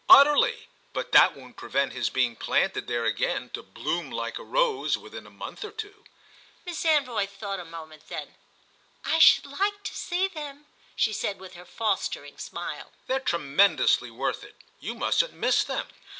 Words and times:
"Utterly. 0.09 0.67
But 0.93 1.11
that 1.11 1.35
won't 1.37 1.57
prevent 1.57 1.93
his 1.93 2.09
being 2.09 2.35
planted 2.35 2.87
there 2.87 3.05
again, 3.05 3.51
to 3.51 3.61
bloom 3.61 4.09
like 4.09 4.39
a 4.39 4.43
rose, 4.43 4.97
within 4.97 5.27
a 5.27 5.29
month 5.29 5.63
or 5.63 5.69
two." 5.69 6.05
Miss 6.65 6.83
Anvoy 6.83 7.27
thought 7.29 7.59
a 7.59 7.65
moment. 7.65 8.07
Then, 8.07 8.33
"I 9.05 9.19
should 9.19 9.45
like 9.45 9.83
to 9.83 9.93
see 9.93 10.27
them," 10.27 10.65
she 10.95 11.13
said 11.13 11.37
with 11.39 11.53
her 11.53 11.65
fostering 11.65 12.39
smile. 12.39 12.91
"They're 13.05 13.19
tremendously 13.19 14.09
worth 14.09 14.43
it. 14.43 14.55
You 14.79 14.95
mustn't 14.95 15.33
miss 15.33 15.63
them." 15.63 15.85